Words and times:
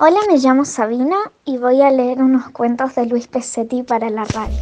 Hola, 0.00 0.18
me 0.28 0.38
llamo 0.38 0.64
Sabina 0.64 1.16
y 1.44 1.56
voy 1.56 1.80
a 1.80 1.88
leer 1.88 2.20
unos 2.20 2.50
cuentos 2.50 2.96
de 2.96 3.06
Luis 3.06 3.28
Pesetti 3.28 3.84
para 3.84 4.10
la 4.10 4.24
radio. 4.24 4.58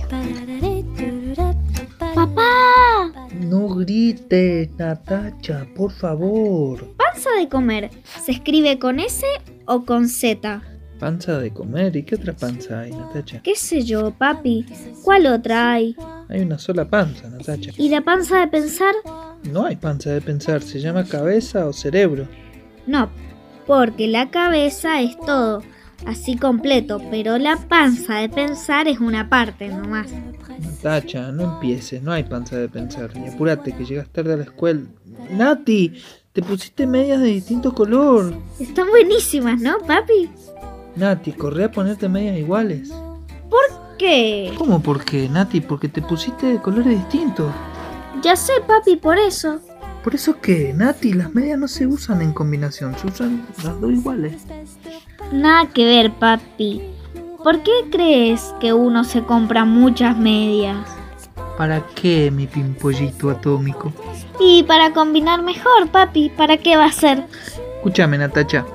¡Papá! 2.15 3.29
No 3.40 3.68
grites, 3.68 4.71
Natacha, 4.76 5.66
por 5.74 5.90
favor. 5.90 6.95
Panza 6.98 7.30
de 7.38 7.48
comer. 7.48 7.90
¿Se 8.22 8.32
escribe 8.32 8.79
con 8.79 9.00
S 9.00 9.24
o 9.64 9.87
con 9.87 10.06
Z? 10.06 10.60
Panza 10.99 11.38
de 11.38 11.51
comer. 11.51 11.96
¿Y 11.96 12.03
qué 12.03 12.17
otra 12.17 12.35
panza 12.35 12.80
hay, 12.80 12.90
Natacha? 12.90 13.40
¿Qué 13.42 13.56
sé 13.56 13.80
yo, 13.80 14.10
papi? 14.10 14.67
¿Cuál 15.03 15.26
otra 15.26 15.72
hay? 15.72 15.96
Hay 16.28 16.42
una 16.42 16.59
sola 16.59 16.84
panza, 16.84 17.30
Natacha. 17.30 17.70
¿Y 17.78 17.88
la 17.88 18.02
panza 18.02 18.41
de 18.41 18.48
pensar? 18.48 18.95
No 19.51 19.64
hay 19.64 19.77
panza 19.77 20.10
de 20.10 20.20
pensar, 20.20 20.60
se 20.60 20.78
llama 20.78 21.05
cabeza 21.05 21.66
o 21.66 21.73
cerebro. 21.73 22.28
No, 22.87 23.09
porque 23.66 24.09
la 24.09 24.30
cabeza 24.30 25.01
es 25.01 25.19
todo, 25.19 25.62
así 26.06 26.37
completo, 26.37 27.01
pero 27.11 27.39
la 27.39 27.57
panza 27.57 28.16
de 28.16 28.29
pensar 28.29 28.88
es 28.88 29.01
una 29.01 29.29
parte 29.29 29.69
nomás. 29.69 30.09
Natacha, 30.61 31.33
no 31.33 31.55
empieces, 31.55 32.02
no 32.02 32.12
hay 32.12 32.25
panza 32.25 32.57
de 32.57 32.69
pensar. 32.69 33.11
Y 33.16 33.29
apúrate 33.29 33.73
que 33.73 33.85
llegas 33.85 34.09
tarde 34.09 34.35
a 34.35 34.37
la 34.37 34.45
escuela. 34.45 34.83
Nati, 35.30 35.93
te 36.33 36.43
pusiste 36.43 36.87
medias 36.87 37.21
de 37.21 37.29
distinto 37.29 37.75
color. 37.75 38.35
Están 38.59 38.88
buenísimas, 38.88 39.61
¿no, 39.61 39.79
papi? 39.79 40.30
Nati, 40.97 41.33
corre 41.33 41.65
a 41.65 41.71
ponerte 41.71 42.09
medias 42.09 42.37
iguales. 42.37 42.91
¿Por 43.49 43.97
qué? 43.99 44.52
¿Cómo 44.59 44.83
por 44.83 45.05
qué, 45.05 45.29
Nati? 45.29 45.60
Porque 45.60 45.88
te 45.88 46.02
pusiste 46.02 46.47
de 46.47 46.60
colores 46.60 46.99
distintos. 46.99 47.52
Ya 48.23 48.37
sé, 48.37 48.52
papi, 48.66 48.97
por 48.97 49.19
eso. 49.19 49.60
¿Por 50.02 50.15
eso 50.16 50.41
qué, 50.41 50.73
Nati? 50.74 51.12
Las 51.12 51.33
medias 51.33 51.59
no 51.59 51.69
se 51.69 51.87
usan 51.87 52.23
en 52.23 52.33
combinación, 52.33 52.97
se 52.98 53.06
usan 53.06 53.47
las 53.62 53.80
dos 53.80 53.93
iguales. 53.93 54.43
Nada 55.33 55.69
que 55.73 55.84
ver, 55.84 56.12
papi. 56.12 56.83
¿Por 57.43 57.62
qué 57.62 57.70
crees 57.91 58.52
que 58.60 58.73
uno 58.73 59.04
se 59.04 59.23
compra 59.23 59.65
muchas 59.65 60.16
medias? 60.16 60.77
¿Para 61.57 61.85
qué, 61.95 62.30
mi 62.32 62.46
pimpollito 62.46 63.30
atómico? 63.30 63.93
Y 64.40 64.64
para 64.64 64.92
combinar 64.92 65.42
mejor, 65.42 65.88
papi, 65.90 66.30
¿para 66.30 66.56
qué 66.56 66.77
va 66.77 66.86
a 66.86 66.92
ser? 66.92 67.24
Escúchame, 67.77 68.18
Natacha. 68.18 68.66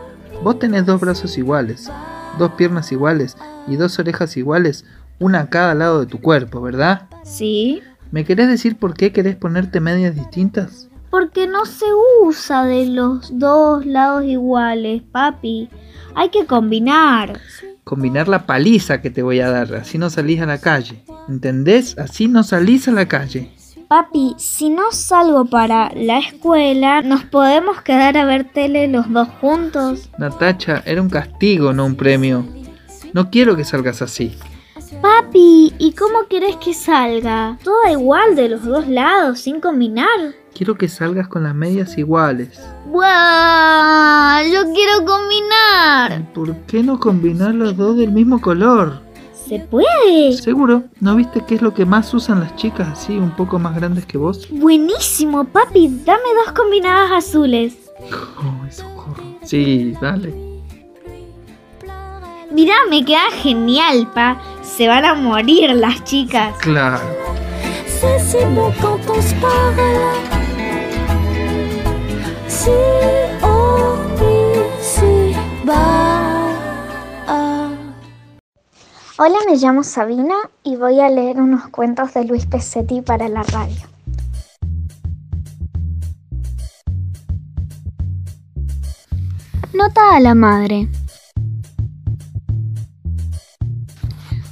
Vos 0.44 0.60
tenés 0.60 0.86
dos 0.86 1.02
brazos 1.02 1.38
iguales, 1.38 1.92
dos 2.38 2.52
piernas 2.52 2.92
iguales 2.92 3.36
y 3.68 3.76
dos 3.76 4.00
orejas 4.00 4.38
iguales, 4.38 4.86
una 5.20 5.42
a 5.42 5.50
cada 5.50 5.74
lado 5.74 6.00
de 6.00 6.06
tu 6.06 6.22
cuerpo, 6.22 6.62
¿verdad? 6.62 7.08
Sí. 7.24 7.82
¿Me 8.12 8.24
querés 8.24 8.48
decir 8.48 8.78
por 8.78 8.94
qué 8.94 9.12
querés 9.12 9.36
ponerte 9.36 9.80
medias 9.82 10.16
distintas? 10.16 10.88
Porque 11.10 11.48
no 11.48 11.66
se 11.66 11.86
usa 12.22 12.66
de 12.66 12.88
los 12.88 13.38
dos 13.38 13.86
lados 13.86 14.26
iguales, 14.26 15.02
papi. 15.12 15.70
Hay 16.16 16.30
que 16.30 16.46
combinar. 16.46 17.40
Combinar 17.84 18.28
la 18.28 18.46
paliza 18.46 19.02
que 19.02 19.10
te 19.10 19.24
voy 19.24 19.40
a 19.40 19.50
dar, 19.50 19.74
así 19.76 19.98
no 19.98 20.10
salís 20.10 20.42
a 20.42 20.46
la 20.46 20.60
calle. 20.60 21.04
¿Entendés? 21.30 21.98
Así 21.98 22.28
no 22.28 22.44
salís 22.44 22.88
a 22.88 22.92
la 22.92 23.08
calle. 23.08 23.52
Papi, 23.88 24.36
si 24.38 24.70
no 24.70 24.92
salgo 24.92 25.46
para 25.46 25.94
la 25.96 26.20
escuela, 26.20 27.02
¿nos 27.02 27.24
podemos 27.24 27.82
quedar 27.82 28.18
a 28.18 28.26
ver 28.26 28.44
tele 28.52 28.90
los 28.90 29.10
dos 29.10 29.30
juntos? 29.40 30.10
Natacha, 30.18 30.84
era 30.86 31.02
un 31.02 31.10
castigo, 31.10 31.72
no 31.72 31.86
un 31.86 31.96
premio. 31.96 32.46
No 33.14 33.30
quiero 33.30 33.56
que 33.56 33.64
salgas 33.64 34.02
así. 34.02 34.36
Papi, 35.02 35.74
¿y 35.78 35.94
cómo 35.94 36.28
querés 36.30 36.58
que 36.58 36.74
salga? 36.74 37.58
Todo 37.64 37.90
igual 37.90 38.36
de 38.36 38.50
los 38.50 38.66
dos 38.66 38.88
lados, 38.88 39.40
sin 39.40 39.62
combinar. 39.62 40.36
Quiero 40.58 40.76
que 40.76 40.88
salgas 40.88 41.28
con 41.28 41.44
las 41.44 41.54
medias 41.54 42.00
iguales. 42.00 42.60
¡Buah! 42.88 44.42
Yo 44.52 44.64
quiero 44.74 45.06
combinar. 45.06 46.34
¿Por 46.34 46.56
qué 46.66 46.82
no 46.82 47.00
combinar 47.00 47.54
los 47.54 47.78
dos 47.78 47.96
del 47.96 48.12
mismo 48.12 48.42
color? 48.42 49.04
¿Se 49.48 49.60
puede? 49.60 50.34
Seguro, 50.34 50.86
¿no 51.00 51.16
viste 51.16 51.44
qué 51.46 51.54
es 51.54 51.62
lo 51.62 51.76
que 51.76 51.86
más 51.86 52.12
usan 52.12 52.40
las 52.40 52.56
chicas 52.56 52.88
así, 52.88 53.20
un 53.20 53.36
poco 53.36 53.60
más 53.60 53.76
grandes 53.76 54.08
que 54.08 54.18
vos? 54.18 54.48
Buenísimo, 54.50 55.44
papi. 55.44 56.02
Dame 56.04 56.24
dos 56.44 56.54
combinadas 56.54 57.12
azules. 57.12 57.78
Oh, 58.40 58.72
socorro. 58.72 59.24
Sí, 59.44 59.94
dale. 60.02 60.34
Mirá, 62.52 62.74
me 62.90 63.06
queda 63.06 63.30
genial, 63.44 64.12
pa. 64.12 64.42
Se 64.64 64.88
van 64.88 65.06
a 65.06 65.14
morir 65.14 65.70
las 65.76 66.04
chicas. 66.04 66.58
Claro. 66.62 66.98
C'est 67.86 68.20
si 68.20 68.46
beau 68.56 68.72
quand 68.82 69.00
on 69.08 69.22
se 69.22 69.36
parle. 69.36 70.37
Hola, 79.20 79.40
me 79.50 79.58
llamo 79.58 79.84
Sabina 79.84 80.36
y 80.64 80.76
voy 80.76 81.00
a 81.00 81.10
leer 81.10 81.42
unos 81.42 81.68
cuentos 81.70 82.14
de 82.14 82.24
Luis 82.24 82.46
Pesetti 82.46 83.02
para 83.02 83.28
la 83.28 83.42
radio. 83.42 83.88
Nota 89.74 90.16
a 90.16 90.20
la 90.20 90.36
madre. 90.36 90.88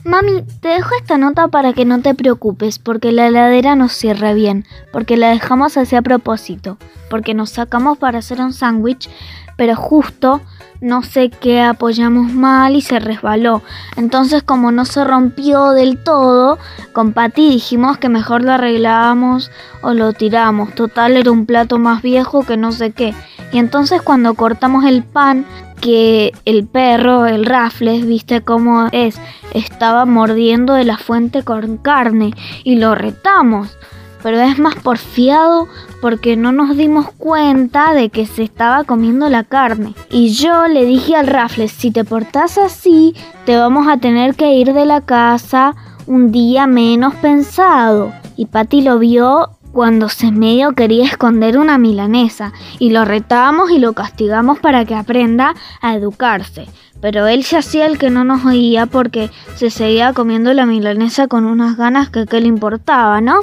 Mami, 0.03 0.43
te 0.61 0.69
dejo 0.69 0.89
esta 0.99 1.17
nota 1.17 1.47
para 1.47 1.73
que 1.73 1.85
no 1.85 2.01
te 2.01 2.15
preocupes, 2.15 2.79
porque 2.79 3.11
la 3.11 3.27
heladera 3.27 3.75
nos 3.75 3.93
cierra 3.93 4.33
bien, 4.33 4.65
porque 4.91 5.15
la 5.15 5.29
dejamos 5.29 5.77
así 5.77 5.95
a 5.95 6.01
propósito, 6.01 6.77
porque 7.09 7.33
nos 7.33 7.51
sacamos 7.51 7.97
para 7.97 8.19
hacer 8.19 8.41
un 8.41 8.53
sándwich, 8.53 9.09
pero 9.57 9.75
justo 9.75 10.41
no 10.81 11.03
sé 11.03 11.29
qué 11.29 11.61
apoyamos 11.61 12.33
mal 12.33 12.75
y 12.75 12.81
se 12.81 12.99
resbaló. 12.99 13.61
Entonces 13.95 14.43
como 14.43 14.71
no 14.71 14.85
se 14.85 15.03
rompió 15.03 15.71
del 15.71 15.97
todo, 16.03 16.59
con 16.93 17.13
Pati 17.13 17.49
dijimos 17.49 17.97
que 17.97 18.09
mejor 18.09 18.43
lo 18.43 18.51
arreglábamos 18.51 19.51
o 19.81 19.93
lo 19.93 20.13
tiramos. 20.13 20.75
Total 20.75 21.15
era 21.17 21.31
un 21.31 21.45
plato 21.45 21.79
más 21.79 22.01
viejo 22.01 22.45
que 22.45 22.57
no 22.57 22.71
sé 22.71 22.91
qué. 22.91 23.13
Y 23.51 23.57
entonces 23.57 24.01
cuando 24.01 24.33
cortamos 24.33 24.85
el 24.85 25.03
pan, 25.03 25.45
que 25.79 26.33
el 26.45 26.65
perro, 26.65 27.25
el 27.25 27.45
Raffles, 27.45 28.05
viste 28.05 28.41
cómo 28.41 28.87
es, 28.91 29.19
estaba 29.53 30.05
mordiendo 30.05 30.73
de 30.73 30.83
la 30.83 30.97
fuente 30.97 31.43
con 31.43 31.77
carne 31.77 32.33
y 32.63 32.75
lo 32.75 32.95
retamos 32.95 33.77
pero 34.25 34.41
es 34.41 34.57
más 34.57 34.73
porfiado 34.73 35.67
porque 36.01 36.35
no 36.35 36.51
nos 36.51 36.75
dimos 36.75 37.11
cuenta 37.11 37.93
de 37.93 38.09
que 38.09 38.25
se 38.25 38.41
estaba 38.41 38.83
comiendo 38.83 39.29
la 39.29 39.43
carne. 39.43 39.93
Y 40.09 40.29
yo 40.29 40.65
le 40.65 40.83
dije 40.83 41.15
al 41.15 41.27
Raffles, 41.27 41.71
si 41.71 41.91
te 41.91 42.03
portás 42.03 42.57
así, 42.57 43.13
te 43.45 43.55
vamos 43.55 43.87
a 43.87 43.97
tener 43.97 44.33
que 44.33 44.55
ir 44.55 44.73
de 44.73 44.87
la 44.87 45.01
casa 45.01 45.75
un 46.07 46.31
día 46.31 46.65
menos 46.65 47.13
pensado. 47.13 48.13
Y 48.35 48.47
Patty 48.47 48.81
lo 48.81 48.97
vio 48.97 49.51
cuando 49.71 50.09
se 50.09 50.31
medio 50.31 50.71
quería 50.71 51.05
esconder 51.05 51.59
una 51.59 51.77
milanesa 51.77 52.51
y 52.79 52.89
lo 52.89 53.05
retamos 53.05 53.69
y 53.69 53.77
lo 53.77 53.93
castigamos 53.93 54.57
para 54.57 54.85
que 54.85 54.95
aprenda 54.95 55.53
a 55.81 55.93
educarse. 55.93 56.65
Pero 56.99 57.27
él 57.27 57.43
se 57.43 57.57
hacía 57.57 57.85
el 57.85 57.99
que 57.99 58.09
no 58.09 58.23
nos 58.23 58.43
oía 58.43 58.87
porque 58.87 59.29
se 59.53 59.69
seguía 59.69 60.13
comiendo 60.13 60.51
la 60.55 60.65
milanesa 60.65 61.27
con 61.27 61.45
unas 61.45 61.77
ganas 61.77 62.09
que 62.09 62.25
qué 62.25 62.41
le 62.41 62.47
importaba, 62.47 63.21
¿no? 63.21 63.41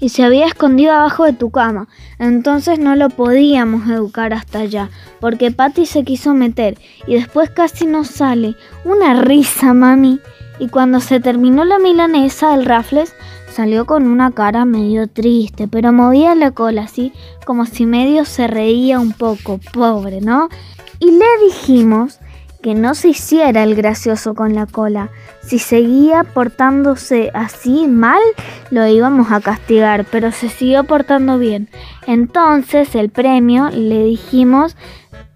Y 0.00 0.10
se 0.10 0.24
había 0.24 0.46
escondido 0.46 0.92
abajo 0.92 1.24
de 1.24 1.32
tu 1.32 1.50
cama. 1.50 1.88
Entonces 2.18 2.78
no 2.78 2.96
lo 2.96 3.10
podíamos 3.10 3.88
educar 3.88 4.32
hasta 4.32 4.60
allá, 4.60 4.90
porque 5.20 5.50
Patty 5.50 5.86
se 5.86 6.04
quiso 6.04 6.34
meter 6.34 6.78
y 7.06 7.14
después 7.14 7.50
casi 7.50 7.86
no 7.86 8.04
sale. 8.04 8.56
Una 8.84 9.20
risa, 9.20 9.74
mami. 9.74 10.20
Y 10.60 10.68
cuando 10.68 11.00
se 11.00 11.20
terminó 11.20 11.64
la 11.64 11.78
milanesa, 11.78 12.54
el 12.54 12.64
Raffles 12.64 13.14
salió 13.52 13.86
con 13.86 14.06
una 14.06 14.32
cara 14.32 14.64
medio 14.64 15.08
triste, 15.08 15.68
pero 15.68 15.92
movía 15.92 16.34
la 16.34 16.50
cola 16.50 16.82
así, 16.82 17.12
como 17.44 17.66
si 17.66 17.86
medio 17.86 18.24
se 18.24 18.46
reía 18.46 18.98
un 18.98 19.12
poco, 19.12 19.60
pobre, 19.72 20.20
¿no? 20.20 20.48
Y 21.00 21.12
le 21.12 21.26
dijimos 21.46 22.18
que 22.62 22.74
no 22.74 22.94
se 22.94 23.08
hiciera 23.08 23.62
el 23.62 23.74
gracioso 23.74 24.34
con 24.34 24.54
la 24.54 24.66
cola. 24.66 25.10
Si 25.42 25.58
seguía 25.58 26.24
portándose 26.24 27.30
así 27.34 27.86
mal, 27.86 28.20
lo 28.70 28.86
íbamos 28.86 29.30
a 29.30 29.40
castigar, 29.40 30.04
pero 30.04 30.32
se 30.32 30.48
siguió 30.48 30.84
portando 30.84 31.38
bien. 31.38 31.68
Entonces 32.06 32.94
el 32.94 33.10
premio 33.10 33.70
le 33.70 34.04
dijimos 34.04 34.76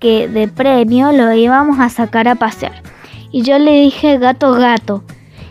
que 0.00 0.28
de 0.28 0.48
premio 0.48 1.12
lo 1.12 1.32
íbamos 1.32 1.78
a 1.78 1.88
sacar 1.88 2.28
a 2.28 2.34
pasear. 2.34 2.82
Y 3.30 3.42
yo 3.42 3.58
le 3.58 3.72
dije 3.72 4.18
gato 4.18 4.52
gato. 4.52 5.02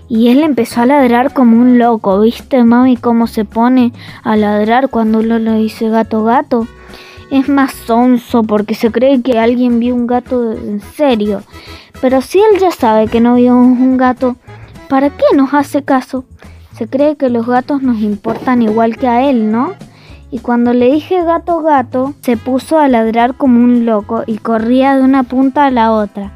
Y 0.09 0.27
él 0.27 0.43
empezó 0.43 0.81
a 0.81 0.85
ladrar 0.85 1.33
como 1.33 1.57
un 1.57 1.79
loco. 1.79 2.19
¿Viste, 2.19 2.63
mami, 2.65 2.97
cómo 2.97 3.27
se 3.27 3.45
pone 3.45 3.93
a 4.23 4.35
ladrar 4.35 4.89
cuando 4.89 5.19
uno 5.19 5.39
le 5.39 5.53
dice 5.53 5.87
gato 5.87 6.25
gato? 6.25 6.67
Es 7.31 7.49
más 7.49 7.71
sonso 7.73 8.43
porque 8.43 8.75
se 8.75 8.91
cree 8.91 9.21
que 9.21 9.39
alguien 9.39 9.79
vio 9.79 9.95
un 9.95 10.05
gato 10.05 10.51
en 10.51 10.81
serio. 10.81 11.41
Pero 12.01 12.21
si 12.21 12.39
él 12.39 12.59
ya 12.59 12.71
sabe 12.71 13.07
que 13.07 13.21
no 13.21 13.35
vio 13.35 13.55
un 13.55 13.97
gato, 13.97 14.35
¿para 14.89 15.09
qué 15.09 15.23
nos 15.33 15.53
hace 15.53 15.81
caso? 15.81 16.25
Se 16.77 16.87
cree 16.87 17.15
que 17.15 17.29
los 17.29 17.47
gatos 17.47 17.81
nos 17.81 17.99
importan 18.01 18.61
igual 18.61 18.97
que 18.97 19.07
a 19.07 19.29
él, 19.29 19.51
¿no? 19.51 19.73
Y 20.29 20.39
cuando 20.39 20.73
le 20.73 20.91
dije 20.91 21.23
gato 21.23 21.61
gato, 21.61 22.13
se 22.21 22.37
puso 22.37 22.79
a 22.79 22.87
ladrar 22.87 23.35
como 23.35 23.63
un 23.63 23.85
loco 23.85 24.23
y 24.27 24.37
corría 24.37 24.95
de 24.95 25.03
una 25.03 25.23
punta 25.23 25.65
a 25.65 25.71
la 25.71 25.91
otra. 25.91 26.33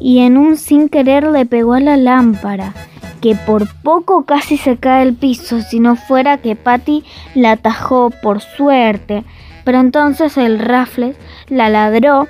y 0.00 0.18
en 0.20 0.36
un 0.36 0.56
sin 0.56 0.88
querer 0.88 1.24
le 1.28 1.46
pegó 1.46 1.74
a 1.74 1.80
la 1.80 1.96
lámpara, 1.96 2.74
que 3.20 3.36
por 3.36 3.68
poco 3.82 4.24
casi 4.24 4.56
se 4.56 4.76
cae 4.76 5.02
al 5.02 5.12
piso 5.14 5.60
si 5.60 5.78
no 5.78 5.94
fuera 5.94 6.38
que 6.38 6.56
Patty 6.56 7.04
la 7.36 7.52
atajó 7.52 8.10
por 8.10 8.40
suerte. 8.40 9.22
Pero 9.64 9.80
entonces 9.80 10.36
el 10.36 10.58
Raffles 10.58 11.16
la 11.48 11.68
ladró 11.68 12.28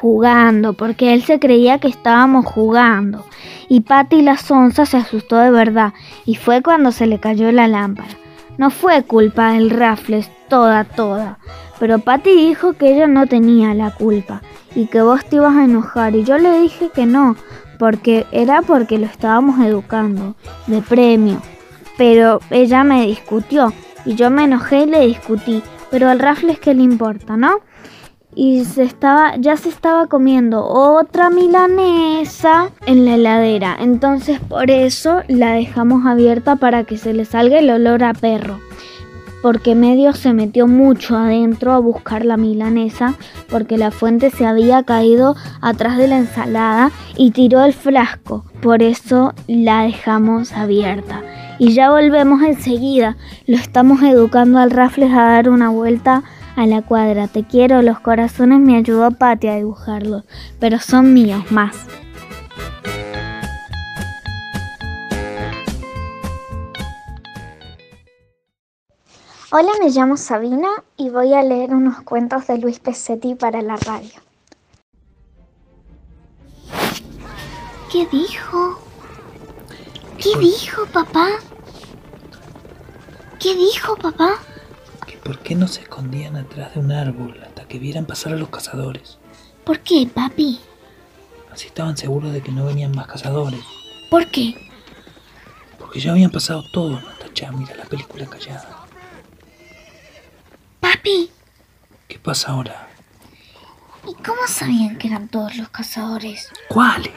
jugando, 0.00 0.72
porque 0.72 1.14
él 1.14 1.22
se 1.22 1.38
creía 1.38 1.78
que 1.78 1.88
estábamos 1.88 2.46
jugando. 2.46 3.24
Y 3.68 3.80
Patty 3.80 4.22
la 4.22 4.36
sonza 4.36 4.86
se 4.86 4.96
asustó 4.96 5.36
de 5.36 5.50
verdad, 5.50 5.92
y 6.26 6.34
fue 6.34 6.62
cuando 6.62 6.92
se 6.92 7.06
le 7.06 7.18
cayó 7.18 7.50
la 7.52 7.68
lámpara. 7.68 8.10
No 8.58 8.70
fue 8.70 9.02
culpa 9.04 9.52
del 9.52 9.70
Raffles, 9.70 10.30
toda, 10.48 10.84
toda. 10.84 11.38
Pero 11.78 11.98
Patty 11.98 12.30
dijo 12.30 12.74
que 12.74 12.94
ella 12.94 13.06
no 13.06 13.26
tenía 13.26 13.74
la 13.74 13.90
culpa 13.90 14.42
y 14.74 14.86
que 14.86 15.02
vos 15.02 15.24
te 15.24 15.36
ibas 15.36 15.56
a 15.56 15.64
enojar. 15.64 16.14
Y 16.14 16.24
yo 16.24 16.38
le 16.38 16.60
dije 16.60 16.90
que 16.94 17.06
no, 17.06 17.36
porque 17.78 18.26
era 18.30 18.62
porque 18.62 18.98
lo 18.98 19.06
estábamos 19.06 19.58
educando, 19.64 20.34
de 20.66 20.82
premio. 20.82 21.40
Pero 21.96 22.40
ella 22.50 22.84
me 22.84 23.06
discutió 23.06 23.72
y 24.04 24.14
yo 24.14 24.30
me 24.30 24.44
enojé 24.44 24.82
y 24.82 24.86
le 24.86 25.06
discutí. 25.06 25.62
Pero 25.92 26.08
al 26.08 26.18
Raffles 26.18 26.58
qué 26.58 26.74
le 26.74 26.82
importa, 26.82 27.36
¿no? 27.36 27.60
Y 28.34 28.64
se 28.64 28.82
estaba, 28.82 29.36
ya 29.36 29.56
se 29.56 29.68
estaba 29.68 30.08
comiendo 30.08 30.66
otra 30.66 31.30
milanesa 31.30 32.70
en 32.86 33.04
la 33.04 33.14
heladera. 33.14 33.76
Entonces 33.78 34.40
por 34.40 34.72
eso 34.72 35.20
la 35.28 35.52
dejamos 35.52 36.04
abierta 36.06 36.56
para 36.56 36.82
que 36.82 36.96
se 36.96 37.12
le 37.12 37.24
salga 37.24 37.60
el 37.60 37.70
olor 37.70 38.02
a 38.02 38.14
perro 38.14 38.58
porque 39.42 39.74
medio 39.74 40.14
se 40.14 40.32
metió 40.32 40.66
mucho 40.68 41.16
adentro 41.16 41.72
a 41.72 41.78
buscar 41.80 42.24
la 42.24 42.36
milanesa, 42.36 43.14
porque 43.50 43.76
la 43.76 43.90
fuente 43.90 44.30
se 44.30 44.46
había 44.46 44.84
caído 44.84 45.34
atrás 45.60 45.98
de 45.98 46.06
la 46.06 46.18
ensalada 46.18 46.92
y 47.16 47.32
tiró 47.32 47.62
el 47.64 47.74
frasco. 47.74 48.44
Por 48.62 48.82
eso 48.82 49.34
la 49.48 49.82
dejamos 49.82 50.52
abierta. 50.52 51.22
Y 51.62 51.74
ya 51.74 51.90
volvemos 51.90 52.42
enseguida. 52.42 53.16
Lo 53.46 53.56
estamos 53.56 54.02
educando 54.02 54.58
al 54.58 54.72
Raffles 54.72 55.12
a 55.12 55.22
dar 55.22 55.48
una 55.48 55.68
vuelta 55.68 56.24
a 56.56 56.66
la 56.66 56.82
cuadra. 56.82 57.28
Te 57.28 57.44
quiero, 57.44 57.82
los 57.82 58.00
corazones 58.00 58.58
me 58.58 58.74
ayudó 58.74 59.12
Pati 59.12 59.46
a 59.46 59.54
dibujarlos, 59.54 60.24
pero 60.58 60.80
son 60.80 61.14
míos 61.14 61.52
más. 61.52 61.76
Hola, 69.52 69.70
me 69.80 69.90
llamo 69.90 70.16
Sabina 70.16 70.68
y 70.96 71.10
voy 71.10 71.32
a 71.32 71.44
leer 71.44 71.76
unos 71.76 72.00
cuentos 72.00 72.48
de 72.48 72.58
Luis 72.58 72.80
Pesetti 72.80 73.36
para 73.36 73.62
la 73.62 73.76
radio. 73.76 74.20
¿Qué 77.92 78.04
dijo? 78.10 78.80
¿Qué 80.18 80.36
dijo, 80.40 80.86
papá? 80.86 81.28
¿Qué 83.42 83.56
dijo, 83.56 83.96
papá? 83.96 84.34
¿Que 85.04 85.16
por 85.16 85.40
qué 85.40 85.56
no 85.56 85.66
se 85.66 85.80
escondían 85.80 86.36
atrás 86.36 86.74
de 86.74 86.80
un 86.80 86.92
árbol 86.92 87.40
hasta 87.44 87.66
que 87.66 87.80
vieran 87.80 88.06
pasar 88.06 88.34
a 88.34 88.36
los 88.36 88.50
cazadores? 88.50 89.18
¿Por 89.64 89.80
qué, 89.80 90.08
papi? 90.12 90.60
Así 91.50 91.66
estaban 91.66 91.96
seguros 91.96 92.32
de 92.32 92.40
que 92.40 92.52
no 92.52 92.64
venían 92.66 92.94
más 92.94 93.08
cazadores. 93.08 93.64
¿Por 94.10 94.30
qué? 94.30 94.70
Porque 95.76 95.98
ya 95.98 96.12
habían 96.12 96.30
pasado 96.30 96.62
todos, 96.72 97.02
Natacha. 97.02 97.50
Mira 97.50 97.74
la 97.74 97.84
película 97.84 98.26
callada. 98.26 98.86
Papi, 100.78 101.30
¿Qué 102.06 102.18
pasa 102.20 102.52
ahora? 102.52 102.88
¿y 104.06 104.14
cómo 104.22 104.40
sabían 104.46 104.98
que 104.98 105.08
eran 105.08 105.28
todos 105.28 105.56
los 105.56 105.68
cazadores? 105.68 106.48
¿Cuáles? 106.68 107.12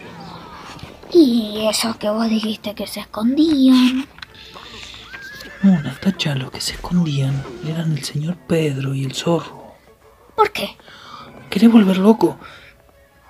Y 1.11 1.67
esos 1.69 1.97
que 1.97 2.09
vos 2.09 2.27
dijiste 2.29 2.73
que 2.73 2.87
se 2.87 3.01
escondían. 3.01 4.07
No, 5.65 5.81
Natacha, 5.81 6.35
los 6.35 6.51
que 6.51 6.61
se 6.61 6.73
escondían 6.73 7.41
eran 7.67 7.93
el 7.93 8.03
señor 8.03 8.37
Pedro 8.47 8.93
y 8.93 9.03
el 9.03 9.15
zorro. 9.15 9.73
¿Por 10.35 10.51
qué? 10.51 10.77
¿Querés 11.49 11.71
volver 11.71 11.97
loco? 11.97 12.37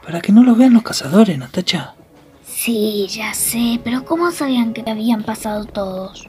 Para 0.03 0.19
que 0.19 0.33
no 0.33 0.43
los 0.43 0.57
vean 0.57 0.73
los 0.73 0.83
cazadores, 0.83 1.37
Natacha. 1.37 1.93
Sí, 2.45 3.07
ya 3.09 3.33
sé, 3.33 3.79
pero 3.85 4.03
¿cómo 4.03 4.31
sabían 4.31 4.73
que 4.73 4.83
habían 4.85 5.23
pasado 5.23 5.63
todos? 5.63 6.27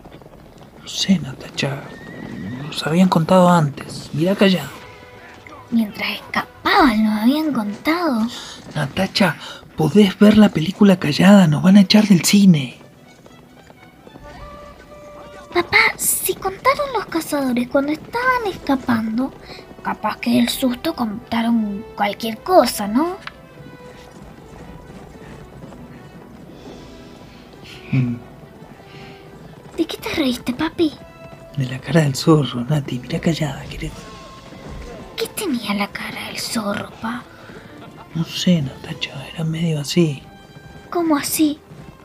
No 0.81 0.87
sé, 0.89 1.19
Natacha. 1.19 1.83
Los 2.69 2.87
habían 2.87 3.09
contado 3.09 3.49
antes. 3.49 4.09
Mira 4.13 4.37
callado. 4.37 4.71
Mientras 5.73 6.09
escapaban, 6.09 7.03
nos 7.03 7.23
habían 7.23 7.53
contado. 7.53 8.29
Natacha, 8.77 9.39
podés 9.77 10.17
ver 10.21 10.39
la 10.39 10.51
película 10.51 11.01
callada. 11.01 11.49
Nos 11.49 11.65
van 11.65 11.79
a 11.79 11.81
echar 11.81 12.07
del 12.07 12.25
cine. 12.25 12.76
Papá, 15.57 15.95
si 15.97 16.35
contaron 16.35 16.93
los 16.93 17.07
cazadores 17.07 17.67
cuando 17.69 17.91
estaban 17.91 18.47
escapando, 18.47 19.33
capaz 19.83 20.19
que 20.19 20.33
del 20.33 20.51
susto 20.51 20.95
contaron 20.95 21.83
cualquier 21.97 22.37
cosa, 22.43 22.87
¿no? 22.87 23.17
Mm, 27.91 28.17
¿De 29.79 29.87
qué 29.87 29.97
te 29.97 30.11
reíste, 30.11 30.53
papi? 30.53 30.93
De 31.57 31.65
la 31.65 31.79
cara 31.79 32.03
del 32.03 32.15
zorro, 32.15 32.63
Nati. 32.63 32.99
Mira 32.99 33.19
callada, 33.19 33.65
¿querés? 33.65 33.93
¿Qué 35.17 35.27
tenía 35.29 35.73
la 35.73 35.89
cara 35.89 36.27
del 36.27 36.39
zorro, 36.39 36.91
pa? 37.01 37.23
No 38.15 38.25
sé, 38.25 38.61
Natacha. 38.61 39.27
Era 39.33 39.43
medio 39.43 39.81
así. 39.81 40.23
¿Cómo 40.91 41.17
así? 41.17 41.59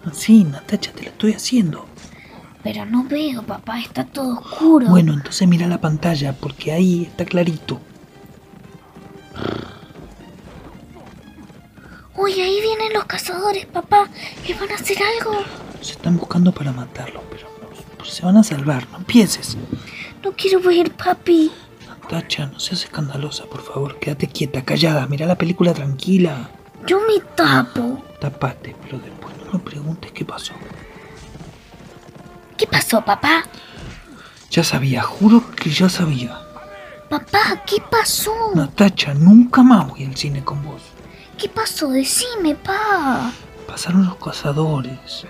Así, 0.06 0.46
Natacha, 0.46 0.94
te 0.94 1.04
lo 1.04 1.10
estoy 1.10 1.34
haciendo. 1.34 1.92
Pero 2.64 2.86
no 2.86 3.04
veo, 3.06 3.42
papá, 3.44 3.80
está 3.80 4.06
todo 4.06 4.40
oscuro. 4.40 4.88
Bueno, 4.88 5.14
entonces 5.14 5.48
mira 5.48 5.68
la 5.68 5.82
pantalla, 5.82 6.34
porque 6.34 6.72
ahí 6.72 7.04
está 7.04 7.26
clarito. 7.26 7.80
Uy, 12.16 12.34
ahí 12.40 12.62
vienen 12.62 12.94
los 12.94 13.06
cazadores, 13.06 13.66
papá. 13.66 14.08
¿Les 14.48 14.60
van 14.60 14.72
a 14.72 14.76
hacer 14.76 14.98
algo? 15.20 15.40
Se 15.82 15.94
están 15.94 16.18
buscando 16.18 16.52
para 16.52 16.72
matarlo, 16.72 17.24
pero, 17.32 17.48
pero 17.92 18.06
se 18.06 18.24
van 18.24 18.38
a 18.38 18.44
salvar. 18.44 18.88
No 18.92 18.98
empieces. 19.00 19.58
No 20.24 20.32
quiero 20.34 20.60
ver, 20.60 20.92
papi. 20.92 21.52
Natacha, 21.88 22.46
no 22.46 22.60
seas 22.60 22.84
escandalosa, 22.84 23.46
por 23.46 23.64
favor. 23.64 23.98
Quédate 23.98 24.28
quieta, 24.28 24.64
callada. 24.64 25.08
Mira 25.08 25.26
la 25.26 25.36
película 25.36 25.74
tranquila. 25.74 26.52
Yo 26.86 27.00
me 27.00 27.20
tapo. 27.36 28.04
Tapate, 28.20 28.76
pero 28.84 29.00
después 29.00 29.34
no 29.46 29.54
me 29.54 29.60
preguntes 29.60 30.12
qué 30.12 30.24
pasó. 30.24 30.54
¿Qué 32.62 32.68
pasó, 32.68 33.04
papá? 33.04 33.44
Ya 34.52 34.64
sabía, 34.64 35.02
juro 35.02 35.44
que 35.56 35.72
ya 35.72 35.90
sabía. 35.90 36.38
Papá, 37.10 37.64
¿qué 37.66 37.78
pasó? 37.90 38.32
Natacha, 38.54 39.16
nunca 39.16 39.64
más 39.64 39.90
voy 39.90 40.06
al 40.06 40.16
cine 40.16 40.44
con 40.44 40.64
vos. 40.64 40.84
¿Qué 41.40 41.50
pasó? 41.50 41.90
Decime, 41.90 42.54
pa. 42.54 43.32
Pasaron 43.68 44.06
los 44.06 44.16
cazadores. 44.18 45.26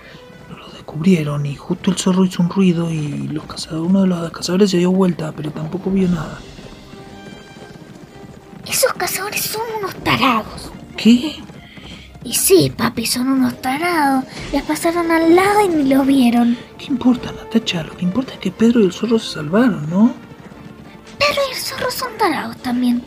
Los 0.50 0.74
descubrieron 0.74 1.46
y 1.46 1.56
justo 1.56 1.90
el 1.90 1.96
zorro 1.96 2.26
hizo 2.26 2.42
un 2.42 2.50
ruido 2.50 2.90
y 2.90 3.28
los 3.28 3.44
cazadores, 3.44 3.88
uno 3.88 4.02
de 4.02 4.08
los 4.08 4.30
cazadores 4.30 4.70
se 4.70 4.76
dio 4.76 4.92
vuelta, 4.92 5.32
pero 5.34 5.50
tampoco 5.52 5.90
vio 5.90 6.10
nada. 6.10 6.38
Esos 8.66 8.92
cazadores 8.92 9.40
son 9.40 9.62
unos 9.78 9.94
tarados. 10.04 10.70
¿Qué? 10.98 11.36
Y 12.24 12.34
sí, 12.34 12.70
papi, 12.76 13.06
son 13.06 13.28
unos 13.28 13.60
tarados. 13.62 14.24
Les 14.52 14.62
pasaron 14.62 15.10
al 15.10 15.34
lado 15.34 15.64
y 15.64 15.68
ni 15.68 15.88
lo 15.88 16.04
vieron. 16.04 16.58
¿Qué 16.82 16.88
importa, 16.88 17.30
Natacha? 17.30 17.84
Lo 17.84 17.96
que 17.96 18.04
importa 18.04 18.32
es 18.32 18.40
que 18.40 18.50
Pedro 18.50 18.80
y 18.80 18.86
el 18.86 18.92
zorro 18.92 19.16
se 19.16 19.34
salvaron, 19.34 19.88
¿no? 19.88 20.12
Pedro 21.16 21.40
y 21.48 21.52
el 21.52 21.56
zorro 21.56 21.88
son 21.92 22.08
tarados 22.18 22.56
también. 22.56 23.04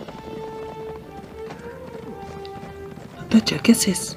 Natacha, 3.19 3.57
¿qué 3.59 3.73
haces? 3.73 4.15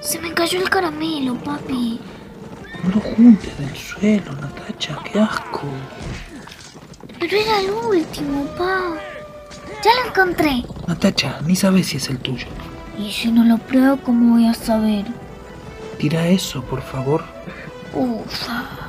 Se 0.00 0.18
me 0.18 0.34
cayó 0.34 0.60
el 0.60 0.68
caramelo, 0.68 1.36
papi. 1.36 2.00
No 2.82 2.96
lo 2.96 3.00
juntes 3.00 3.56
del 3.56 3.76
suelo, 3.76 4.32
Natacha, 4.32 4.98
qué 5.04 5.20
asco. 5.20 5.68
Pero 7.20 7.36
era 7.36 7.60
el 7.60 7.70
último, 7.70 8.44
pa. 8.58 8.96
Ya 9.84 9.90
lo 10.02 10.08
encontré. 10.10 10.64
Natacha, 10.88 11.38
ni 11.46 11.54
sabes 11.54 11.86
si 11.86 11.98
es 11.98 12.10
el 12.10 12.18
tuyo. 12.18 12.48
Y 12.98 13.12
si 13.12 13.30
no 13.30 13.44
lo 13.44 13.58
pruebo, 13.58 13.98
¿cómo 13.98 14.34
voy 14.34 14.48
a 14.48 14.54
saber? 14.54 15.04
Tira 15.96 16.26
eso, 16.26 16.60
por 16.62 16.82
favor. 16.82 17.22
Ufa. 17.94 18.85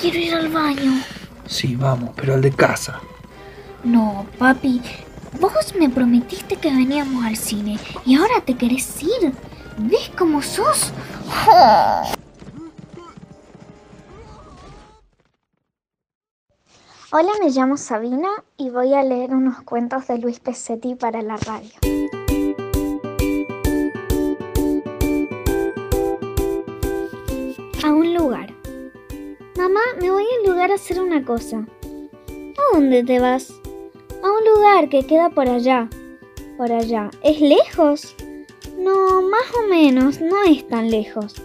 Quiero 0.00 0.18
ir 0.18 0.34
al 0.34 0.48
baño. 0.48 1.02
Sí, 1.46 1.76
vamos, 1.76 2.10
pero 2.16 2.34
al 2.34 2.40
de 2.40 2.52
casa. 2.52 3.00
No, 3.84 4.26
papi. 4.38 4.80
Vos 5.40 5.74
me 5.78 5.88
prometiste 5.88 6.56
que 6.56 6.70
veníamos 6.70 7.24
al 7.24 7.36
cine 7.36 7.78
y 8.04 8.16
ahora 8.16 8.40
te 8.44 8.54
querés 8.54 9.02
ir. 9.02 9.32
¿Ves 9.78 10.10
cómo 10.16 10.42
sos? 10.42 10.92
Hola, 17.12 17.32
me 17.42 17.50
llamo 17.50 17.76
Sabina 17.76 18.28
y 18.56 18.70
voy 18.70 18.94
a 18.94 19.02
leer 19.02 19.34
unos 19.34 19.62
cuentos 19.62 20.06
de 20.08 20.18
Luis 20.18 20.40
Pesetti 20.40 20.94
para 20.94 21.22
la 21.22 21.36
radio. 21.36 21.89
Mamá, 29.70 30.00
me 30.00 30.10
voy 30.10 30.24
al 30.24 30.50
lugar 30.50 30.72
a 30.72 30.74
hacer 30.74 31.00
una 31.00 31.24
cosa. 31.24 31.58
¿A 31.58 32.74
dónde 32.74 33.04
te 33.04 33.20
vas? 33.20 33.52
A 34.20 34.26
un 34.28 34.44
lugar 34.52 34.88
que 34.88 35.06
queda 35.06 35.30
por 35.30 35.48
allá. 35.48 35.88
Por 36.56 36.72
allá. 36.72 37.08
¿Es 37.22 37.40
lejos? 37.40 38.16
No, 38.76 39.22
más 39.22 39.54
o 39.56 39.68
menos, 39.68 40.20
no 40.20 40.42
es 40.42 40.66
tan 40.66 40.90
lejos. 40.90 41.36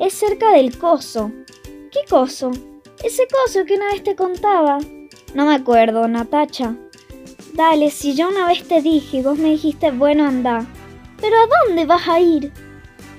Es 0.00 0.14
cerca 0.14 0.50
del 0.50 0.76
coso. 0.78 1.30
¿Qué 1.92 2.00
coso? 2.08 2.50
Ese 3.04 3.28
coso 3.28 3.64
que 3.64 3.76
una 3.76 3.92
vez 3.92 4.02
te 4.02 4.16
contaba. 4.16 4.78
No 5.34 5.46
me 5.46 5.54
acuerdo, 5.54 6.08
Natacha. 6.08 6.74
Dale, 7.52 7.92
si 7.92 8.16
yo 8.16 8.30
una 8.30 8.48
vez 8.48 8.66
te 8.66 8.82
dije 8.82 9.18
y 9.18 9.22
vos 9.22 9.38
me 9.38 9.50
dijiste, 9.50 9.92
bueno, 9.92 10.26
anda. 10.26 10.66
¿Pero 11.20 11.36
a 11.36 11.46
dónde 11.68 11.86
vas 11.86 12.08
a 12.08 12.18
ir? 12.18 12.52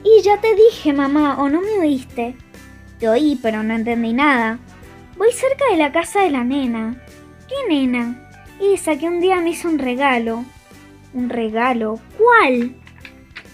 Y 0.03 0.21
ya 0.23 0.41
te 0.41 0.55
dije, 0.55 0.91
mamá, 0.91 1.41
¿o 1.41 1.47
no 1.47 1.61
me 1.61 1.79
oíste? 1.79 2.35
Te 3.01 3.09
oí, 3.09 3.39
pero 3.41 3.63
no 3.63 3.73
entendí 3.73 4.13
nada. 4.13 4.59
Voy 5.17 5.31
cerca 5.31 5.65
de 5.71 5.77
la 5.77 5.91
casa 5.91 6.21
de 6.21 6.29
la 6.29 6.43
nena. 6.43 7.01
¿Qué 7.49 7.55
nena? 7.67 8.29
Esa 8.61 8.95
que 8.95 9.07
un 9.07 9.19
día 9.19 9.37
me 9.37 9.49
hizo 9.49 9.67
un 9.69 9.79
regalo. 9.79 10.45
¿Un 11.15 11.29
regalo? 11.29 11.99
¿Cuál? 12.15 12.75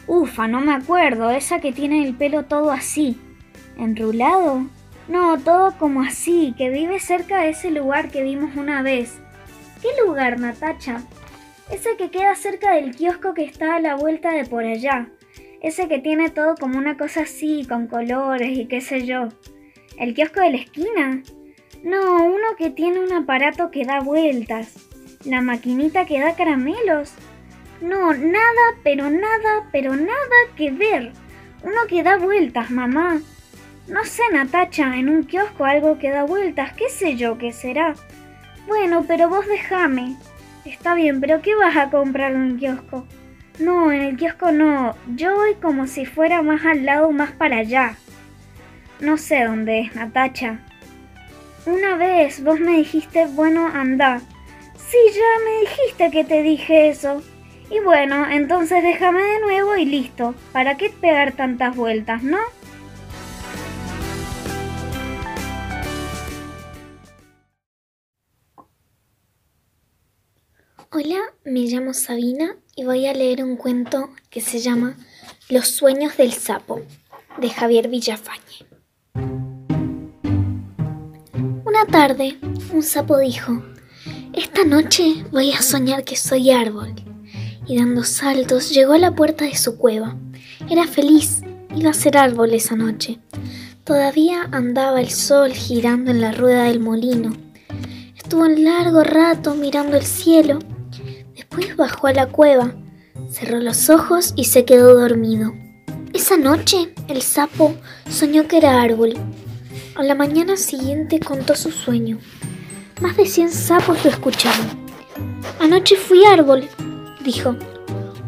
Ufa, 0.06 0.50
no 0.50 0.60
me 0.60 0.74
acuerdo. 0.74 1.30
Esa 1.30 1.62
que 1.62 1.72
tiene 1.72 2.06
el 2.06 2.13
pelo 2.13 2.44
todo 2.44 2.72
así. 2.72 3.18
¿Enrulado? 3.77 4.68
No, 5.08 5.39
todo 5.39 5.77
como 5.77 6.01
así, 6.01 6.54
que 6.58 6.70
vive 6.70 7.00
cerca 7.00 7.39
de 7.39 7.51
ese 7.51 7.72
lugar 7.72 8.10
que 8.10 8.24
vimos 8.24 8.58
una 8.58 8.82
vez. 8.82 9.18
¿Qué 9.82 9.88
lugar, 10.04 10.42
Natacha? 10.42 11.04
Ese 11.72 11.96
que 11.96 12.12
queda 12.12 12.36
cerca 12.36 12.74
del 12.74 12.94
kiosco 12.94 13.34
que 13.34 13.46
está 13.46 13.75
a 13.75 13.80
la 13.80 13.96
vuelta 13.96 14.32
de 14.32 14.44
por 14.44 14.66
allá. 14.66 15.08
Ese 15.62 15.88
que 15.88 16.00
tiene 16.00 16.30
todo 16.30 16.56
como 16.56 16.78
una 16.78 16.98
cosa 16.98 17.22
así, 17.22 17.66
con 17.68 17.88
colores 17.88 18.58
y 18.58 18.68
qué 18.68 18.82
sé 18.82 19.06
yo. 19.06 19.30
¿El 19.98 20.14
kiosco 20.14 20.40
de 20.42 20.52
la 20.52 20.58
esquina? 20.58 21.24
No, 21.84 22.26
uno 22.26 22.56
que 22.58 22.70
tiene 22.70 23.00
un 23.00 23.12
aparato 23.14 23.72
que 23.72 23.86
da 23.86 24.00
vueltas. 24.00 24.76
¿La 25.26 25.42
maquinita 25.42 26.06
que 26.06 26.20
da 26.20 26.36
caramelos? 26.36 27.14
No, 27.82 28.14
nada, 28.14 28.76
pero 28.84 29.10
nada, 29.10 29.70
pero 29.72 29.96
nada 29.96 30.38
que 30.56 30.72
ver. 30.72 31.12
Uno 31.64 31.88
que 31.88 32.04
da 32.04 32.18
vueltas, 32.18 32.70
mamá. 32.70 33.20
No 33.88 34.04
sé, 34.04 34.24
Natacha, 34.32 34.98
en 34.98 35.10
un 35.10 35.24
kiosco 35.24 35.66
algo 35.66 35.98
que 35.98 36.12
da 36.12 36.24
vueltas, 36.24 36.74
qué 36.74 36.90
sé 36.90 37.16
yo 37.16 37.38
qué 37.38 37.52
será. 37.52 37.96
Bueno, 38.68 39.06
pero 39.08 39.30
vos 39.30 39.48
déjame. 39.48 40.18
Está 40.66 40.94
bien, 40.94 41.22
pero 41.22 41.42
¿qué 41.42 41.56
vas 41.56 41.78
a 41.78 41.90
comprar 41.90 42.34
en 42.34 42.42
un 42.42 42.58
kiosco? 42.58 43.08
No, 43.60 43.92
en 43.92 44.02
el 44.02 44.18
kiosco 44.18 44.52
no. 44.52 44.96
Yo 45.16 45.36
voy 45.36 45.56
como 45.56 45.88
si 45.88 46.06
fuera 46.06 46.44
más 46.44 46.64
al 46.66 46.86
lado, 46.86 47.12
más 47.12 47.32
para 47.32 47.58
allá. 47.58 47.98
No 49.00 49.18
sé 49.18 49.46
dónde 49.46 49.82
es, 49.82 49.96
Natacha. 49.96 50.60
Una 51.66 51.96
vez 51.96 52.44
vos 52.44 52.60
me 52.60 52.78
dijiste, 52.78 53.26
bueno, 53.26 53.68
anda. 53.68 54.22
Sí, 54.78 54.98
ya 55.14 55.44
me 55.44 55.62
dijiste 55.62 56.12
que 56.12 56.24
te 56.24 56.44
dije 56.44 56.90
eso. 56.90 57.24
Y 57.72 57.80
bueno, 57.80 58.30
entonces 58.30 58.84
déjame 58.84 59.22
de 59.24 59.40
nuevo 59.42 59.76
y 59.76 59.86
listo. 59.86 60.36
¿Para 60.54 60.78
qué 60.78 60.90
pegar 60.90 61.34
tantas 61.34 61.76
vueltas, 61.76 62.22
no? 62.22 62.38
Hola, 70.92 71.20
me 71.44 71.62
llamo 71.62 71.94
Sabina 71.94 72.56
y 72.77 72.86
voy 72.86 73.07
a 73.07 73.13
leer 73.13 73.43
un 73.43 73.57
cuento 73.57 74.12
que 74.29 74.39
se 74.39 74.60
llama 74.60 74.96
Los 75.50 75.67
sueños 75.67 76.15
del 76.15 76.31
sapo, 76.31 76.84
de 77.41 77.50
Javier 77.50 77.88
Villafañe. 77.88 78.67
Una 81.65 81.86
tarde, 81.91 82.38
un 82.72 82.84
sapo 82.84 83.17
dijo, 83.17 83.63
Esta 84.31 84.63
noche 84.63 85.25
voy 85.31 85.53
a 85.53 85.63
soñar 85.63 86.03
que 86.03 86.15
soy 86.15 86.51
árbol. 86.51 86.93
Y 87.65 87.77
dando 87.77 88.03
saltos 88.03 88.69
llegó 88.69 88.93
a 88.93 89.00
la 89.00 89.15
puerta 89.15 89.46
de 89.46 89.57
su 89.57 89.77
cueva. 89.77 90.15
Era 90.69 90.86
feliz, 90.86 91.41
iba 91.75 91.89
a 91.89 91.96
ser 91.96 92.15
árbol 92.15 92.53
esa 92.53 92.75
noche. 92.75 93.17
Todavía 93.86 94.48
andaba 94.51 95.01
el 95.01 95.10
sol 95.10 95.51
girando 95.51 96.12
en 96.12 96.22
la 96.22 96.31
rueda 96.31 96.65
del 96.65 96.79
molino. 96.79 97.36
Estuvo 98.15 98.43
un 98.43 98.63
largo 98.63 99.03
rato 99.03 99.55
mirando 99.55 99.98
el 99.98 100.05
cielo 100.05 100.60
Después 101.50 101.75
bajó 101.75 102.08
a 102.08 102.13
la 102.13 102.27
cueva, 102.27 102.74
cerró 103.30 103.60
los 103.60 103.89
ojos 103.89 104.34
y 104.36 104.46
se 104.46 104.66
quedó 104.66 104.94
dormido. 105.00 105.54
Esa 106.13 106.38
noche 106.38 106.94
el 107.08 107.22
sapo 107.22 107.75
soñó 108.10 108.48
que 108.48 108.58
era 108.58 108.82
árbol. 108.82 109.13
A 109.96 110.04
la 110.04 110.16
mañana 110.16 110.58
siguiente 110.58 111.20
contó 111.20 111.56
su 111.56 111.72
sueño. 111.72 112.20
Más 113.01 113.18
de 113.18 113.25
cien 113.25 113.51
sapos 113.51 114.04
lo 114.04 114.12
escucharon. 114.12 114.68
Anoche 115.60 115.96
fui 115.96 116.25
árbol, 116.25 116.68
dijo. 117.24 117.56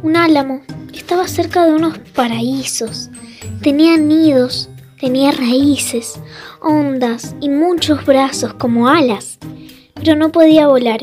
Un 0.02 0.16
álamo 0.16 0.62
estaba 0.94 1.28
cerca 1.28 1.66
de 1.66 1.74
unos 1.74 1.98
paraísos. 2.16 3.10
Tenía 3.62 3.98
nidos, 3.98 4.70
tenía 5.00 5.32
raíces, 5.32 6.20
ondas 6.62 7.36
y 7.42 7.50
muchos 7.50 8.06
brazos 8.06 8.54
como 8.54 8.88
alas, 8.88 9.40
pero 9.96 10.16
no 10.16 10.32
podía 10.32 10.68
volar. 10.68 11.02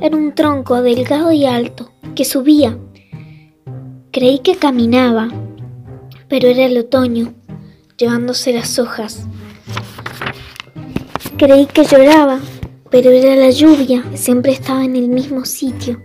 Era 0.00 0.16
un 0.16 0.34
tronco 0.34 0.82
delgado 0.82 1.32
y 1.32 1.46
alto 1.46 1.92
que 2.14 2.24
subía. 2.24 2.78
Creí 4.10 4.40
que 4.40 4.56
caminaba, 4.56 5.28
pero 6.28 6.48
era 6.48 6.66
el 6.66 6.76
otoño, 6.78 7.34
llevándose 7.96 8.52
las 8.52 8.78
hojas. 8.78 9.26
Creí 11.36 11.66
que 11.66 11.84
lloraba, 11.84 12.40
pero 12.90 13.10
era 13.10 13.34
la 13.34 13.50
lluvia 13.50 14.04
siempre 14.14 14.52
estaba 14.52 14.84
en 14.84 14.96
el 14.96 15.08
mismo 15.08 15.44
sitio, 15.44 16.00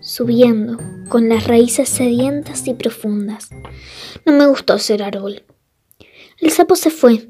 subiendo, 0.00 0.78
con 1.08 1.28
las 1.28 1.46
raíces 1.46 1.88
sedientas 1.88 2.66
y 2.66 2.74
profundas. 2.74 3.50
No 4.24 4.32
me 4.32 4.46
gustó 4.46 4.78
ser 4.78 5.02
árbol. 5.02 5.44
El 6.38 6.50
sapo 6.50 6.74
se 6.74 6.90
fue. 6.90 7.28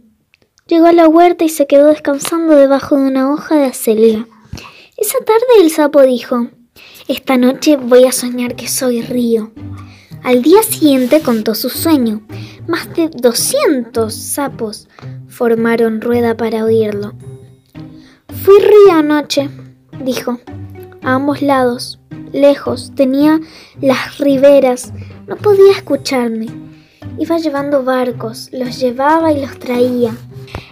Llegó 0.66 0.86
a 0.86 0.92
la 0.92 1.08
huerta 1.08 1.44
y 1.44 1.48
se 1.48 1.66
quedó 1.66 1.88
descansando 1.88 2.54
debajo 2.54 2.96
de 2.96 3.02
una 3.02 3.30
hoja 3.30 3.56
de 3.56 3.66
acelga. 3.66 4.26
Esa 5.02 5.18
tarde 5.18 5.60
el 5.60 5.70
sapo 5.72 6.00
dijo, 6.02 6.46
Esta 7.08 7.36
noche 7.36 7.76
voy 7.76 8.04
a 8.04 8.12
soñar 8.12 8.54
que 8.54 8.68
soy 8.68 9.02
río. 9.02 9.50
Al 10.22 10.42
día 10.42 10.62
siguiente 10.62 11.22
contó 11.22 11.56
su 11.56 11.70
sueño. 11.70 12.24
Más 12.68 12.94
de 12.94 13.08
200 13.08 14.14
sapos 14.14 14.88
formaron 15.26 16.00
rueda 16.00 16.36
para 16.36 16.62
oírlo. 16.62 17.14
Fui 18.44 18.60
río 18.60 18.92
anoche, 18.92 19.50
dijo. 20.04 20.38
A 21.02 21.14
ambos 21.14 21.42
lados, 21.42 21.98
lejos, 22.32 22.92
tenía 22.94 23.40
las 23.80 24.18
riberas. 24.18 24.92
No 25.26 25.34
podía 25.34 25.72
escucharme. 25.72 26.46
Iba 27.18 27.38
llevando 27.38 27.82
barcos, 27.82 28.50
los 28.52 28.78
llevaba 28.78 29.32
y 29.32 29.40
los 29.40 29.58
traía. 29.58 30.14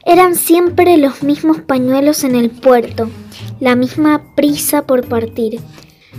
Eran 0.05 0.35
siempre 0.35 0.97
los 0.97 1.23
mismos 1.23 1.61
pañuelos 1.61 2.25
en 2.25 2.35
el 2.35 2.51
puerto 2.51 3.09
la 3.61 3.77
misma 3.77 4.35
prisa 4.35 4.87
por 4.87 5.07
partir. 5.07 5.61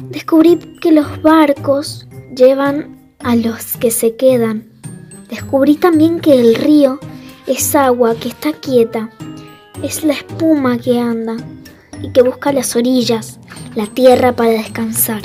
Descubrí 0.09 0.57
que 0.79 0.91
los 0.91 1.21
barcos 1.21 2.07
llevan 2.35 3.13
a 3.19 3.35
los 3.35 3.77
que 3.77 3.91
se 3.91 4.15
quedan. 4.15 4.69
Descubrí 5.29 5.75
también 5.75 6.19
que 6.19 6.39
el 6.39 6.55
río 6.55 6.99
es 7.47 7.75
agua 7.75 8.15
que 8.15 8.29
está 8.29 8.53
quieta, 8.53 9.09
es 9.81 10.03
la 10.03 10.13
espuma 10.13 10.77
que 10.77 10.99
anda 10.99 11.35
y 12.01 12.11
que 12.11 12.21
busca 12.21 12.51
las 12.51 12.75
orillas, 12.75 13.39
la 13.75 13.87
tierra 13.87 14.35
para 14.35 14.51
descansar. 14.51 15.21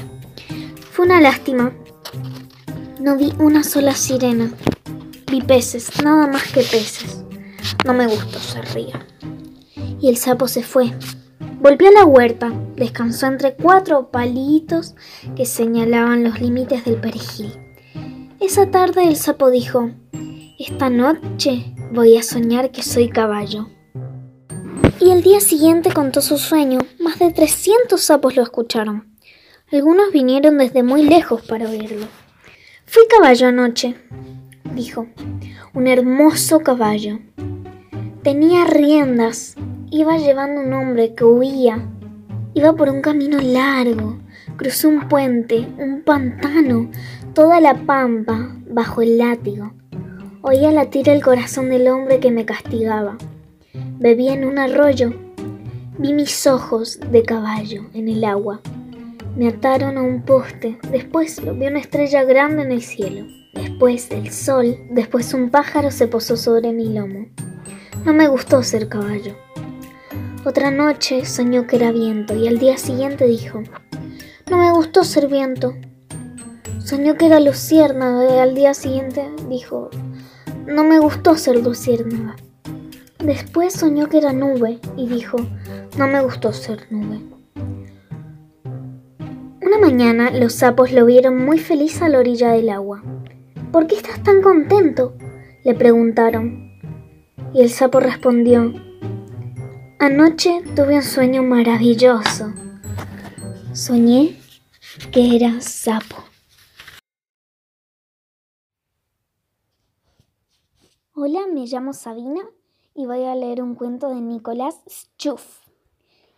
Fue 0.93 1.05
una 1.05 1.21
lástima. 1.21 1.73
No 3.01 3.17
vi 3.17 3.33
una 3.39 3.63
sola 3.63 3.95
sirena. 3.95 4.51
Vi 5.31 5.43
peces, 5.43 5.91
nada 6.03 6.27
más 6.27 6.45
que 6.45 6.63
peces. 6.63 7.26
No 7.85 7.95
me 7.95 8.07
gustó 8.07 8.39
ser 8.39 8.65
río. 8.75 8.99
Y 10.01 10.09
el 10.09 10.17
sapo 10.17 10.49
se 10.49 10.63
fue, 10.63 10.93
Volvió 11.59 11.89
a 11.89 11.93
la 11.93 12.05
huerta, 12.05 12.53
descansó 12.77 13.27
entre 13.27 13.55
cuatro 13.55 14.11
palitos 14.11 14.95
que 15.35 15.47
señalaban 15.47 16.23
los 16.23 16.41
límites 16.41 16.85
del 16.85 16.97
perejil. 16.97 17.59
Esa 18.41 18.71
tarde 18.71 19.09
el 19.09 19.17
sapo 19.17 19.51
dijo, 19.51 19.91
Esta 20.59 20.91
noche 20.91 21.75
voy 21.93 22.19
a 22.19 22.23
soñar 22.23 22.71
que 22.71 22.83
soy 22.83 23.09
caballo. 23.09 23.69
Y 25.01 25.11
el 25.11 25.23
día 25.23 25.41
siguiente 25.41 25.93
contó 25.93 26.21
su 26.21 26.37
sueño. 26.37 26.79
Más 27.01 27.19
de 27.19 27.33
300 27.33 28.01
sapos 28.01 28.37
lo 28.37 28.43
escucharon. 28.43 29.17
Algunos 29.73 30.13
vinieron 30.13 30.59
desde 30.59 30.83
muy 30.83 31.03
lejos 31.03 31.43
para 31.43 31.69
oírlo. 31.69 32.07
Fui 32.85 33.03
caballo 33.09 33.49
anoche, 33.49 33.97
dijo. 34.75 35.07
Un 35.75 35.89
hermoso 35.89 36.61
caballo. 36.61 37.19
Tenía 38.27 38.65
riendas 38.65 39.55
Iba 39.89 40.19
llevando 40.19 40.61
un 40.61 40.73
hombre 40.73 41.15
que 41.15 41.23
huía 41.23 41.89
Iba 42.55 42.73
por 42.73 42.89
un 42.89 43.01
camino 43.01 43.39
largo, 43.41 44.19
cruzó 44.57 44.89
un 44.89 45.07
puente, 45.09 45.69
un 45.79 46.03
pantano, 46.03 46.91
toda 47.35 47.61
la 47.61 47.75
pampa 47.87 48.51
bajo 48.69 49.03
el 49.03 49.19
látigo. 49.19 49.75
Oía 50.43 50.73
latir 50.73 51.09
el 51.09 51.23
corazón 51.23 51.69
del 51.69 51.87
hombre 51.87 52.19
que 52.19 52.33
me 52.33 52.45
castigaba. 52.45 53.17
Bebí 54.01 54.31
en 54.31 54.45
un 54.45 54.59
arroyo. 54.59 55.13
Vi 55.97 56.13
mis 56.13 56.49
ojos 56.49 56.99
de 57.13 57.23
caballo 57.23 57.87
en 57.95 58.09
el 58.09 58.25
agua. 58.25 58.61
Me 59.37 59.47
ataron 59.47 59.99
a 59.99 60.03
un 60.03 60.23
poste. 60.23 60.79
Después 60.91 61.41
vi 61.45 61.69
una 61.69 61.79
estrella 61.79 62.25
grande 62.25 62.65
en 62.65 62.73
el 62.73 62.83
cielo. 62.83 63.25
Después 63.55 64.11
el 64.11 64.33
sol. 64.33 64.79
Después 64.91 65.33
un 65.33 65.51
pájaro 65.51 65.93
se 65.93 66.09
posó 66.09 66.37
sobre 66.37 66.73
mi 66.73 66.93
lomo. 66.93 67.29
No 68.07 68.13
me 68.13 68.29
gustó 68.29 68.63
ser 68.63 68.89
caballo. 68.89 69.35
Otra 70.45 70.71
noche 70.71 71.25
soñó 71.25 71.67
que 71.67 71.75
era 71.75 71.91
viento 71.91 72.37
y 72.37 72.47
al 72.47 72.61
día 72.61 72.79
siguiente 72.79 73.27
dijo, 73.27 73.65
no 74.49 74.59
me 74.59 74.71
gustó 74.71 75.03
ser 75.03 75.27
viento. 75.27 75.75
Soñó 76.79 77.17
que 77.17 77.27
era 77.27 77.41
luciérnaga 77.41 78.37
y 78.37 78.39
al 78.39 78.55
día 78.55 78.75
siguiente 78.75 79.29
dijo, 79.49 79.91
no 80.69 80.85
me 80.85 81.01
gustó 81.01 81.37
ser 81.37 81.61
luciérnaga. 81.65 82.37
Después 83.19 83.73
soñó 83.73 84.09
que 84.09 84.19
era 84.19 84.33
nube 84.33 84.79
y 84.97 85.09
dijo, 85.09 85.39
no 85.99 86.07
me 86.07 86.23
gustó 86.23 86.53
ser 86.53 86.87
nube. 86.91 87.25
Una 89.61 89.79
mañana 89.81 90.31
los 90.31 90.53
sapos 90.53 90.93
lo 90.93 91.07
vieron 91.07 91.45
muy 91.45 91.59
feliz 91.59 92.01
a 92.03 92.09
la 92.09 92.21
orilla 92.21 92.53
del 92.53 92.71
agua. 92.71 93.03
¿Por 93.73 93.89
qué 93.89 93.97
estás 93.97 94.23
tan 94.23 94.43
contento? 94.43 95.17
le 95.65 95.75
preguntaron. 95.75 96.66
Y 97.55 97.63
el 97.63 97.71
sapo 97.71 98.01
respondió, 98.01 98.73
anoche 99.99 100.63
tuve 100.75 100.97
un 100.97 101.03
sueño 101.03 101.43
maravilloso. 101.43 102.53
Soñé 103.73 104.39
que 105.13 105.37
era 105.37 105.61
sapo. 105.61 106.17
Hola, 111.15 111.47
me 111.53 111.67
llamo 111.67 111.93
Sabina 111.93 112.43
y 112.95 113.07
voy 113.07 113.25
a 113.25 113.35
leer 113.35 113.63
un 113.63 113.75
cuento 113.75 114.09
de 114.09 114.21
Nicolás 114.21 114.83
Schuff 114.87 115.63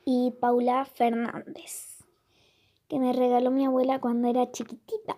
y 0.05 0.33
Paula 0.41 0.85
Fernández, 0.85 1.99
que 2.89 2.99
me 2.99 3.13
regaló 3.13 3.51
mi 3.51 3.65
abuela 3.67 4.01
cuando 4.01 4.29
era 4.29 4.51
chiquitita, 4.51 5.17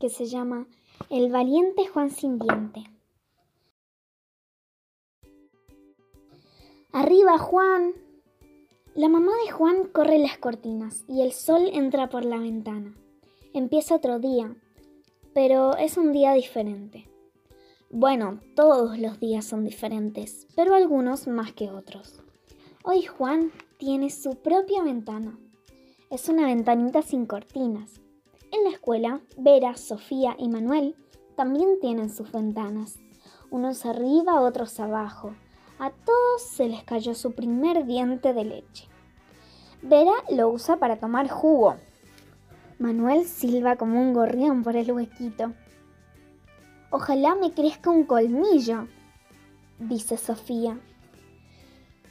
que 0.00 0.10
se 0.10 0.26
llama 0.26 0.66
El 1.08 1.30
valiente 1.30 1.86
Juan 1.86 2.10
sin 2.10 2.38
diente. 2.38 2.95
Arriba, 6.96 7.36
Juan. 7.36 7.92
La 8.94 9.10
mamá 9.10 9.30
de 9.44 9.52
Juan 9.52 9.84
corre 9.92 10.18
las 10.18 10.38
cortinas 10.38 11.04
y 11.06 11.20
el 11.20 11.32
sol 11.32 11.68
entra 11.74 12.08
por 12.08 12.24
la 12.24 12.38
ventana. 12.38 12.94
Empieza 13.52 13.96
otro 13.96 14.18
día, 14.18 14.56
pero 15.34 15.76
es 15.76 15.98
un 15.98 16.14
día 16.14 16.32
diferente. 16.32 17.06
Bueno, 17.90 18.40
todos 18.54 18.98
los 18.98 19.20
días 19.20 19.44
son 19.44 19.62
diferentes, 19.62 20.46
pero 20.56 20.74
algunos 20.74 21.26
más 21.26 21.52
que 21.52 21.70
otros. 21.70 22.22
Hoy 22.82 23.02
Juan 23.02 23.52
tiene 23.76 24.08
su 24.08 24.36
propia 24.36 24.82
ventana. 24.82 25.38
Es 26.08 26.30
una 26.30 26.46
ventanita 26.46 27.02
sin 27.02 27.26
cortinas. 27.26 28.00
En 28.50 28.64
la 28.64 28.70
escuela, 28.70 29.20
Vera, 29.36 29.76
Sofía 29.76 30.34
y 30.38 30.48
Manuel 30.48 30.96
también 31.36 31.78
tienen 31.78 32.08
sus 32.08 32.32
ventanas. 32.32 32.98
Unos 33.50 33.84
arriba, 33.84 34.40
otros 34.40 34.80
abajo. 34.80 35.36
A 35.78 35.90
todos 35.90 36.42
se 36.42 36.68
les 36.68 36.82
cayó 36.84 37.14
su 37.14 37.32
primer 37.32 37.84
diente 37.84 38.32
de 38.32 38.44
leche. 38.44 38.88
Vera 39.82 40.14
lo 40.30 40.48
usa 40.48 40.78
para 40.78 40.96
tomar 40.96 41.28
jugo. 41.28 41.76
Manuel 42.78 43.26
silba 43.26 43.76
como 43.76 44.00
un 44.00 44.14
gorrión 44.14 44.62
por 44.62 44.76
el 44.76 44.90
huequito. 44.90 45.52
Ojalá 46.90 47.34
me 47.34 47.52
crezca 47.52 47.90
un 47.90 48.04
colmillo, 48.04 48.88
dice 49.78 50.16
Sofía. 50.16 50.78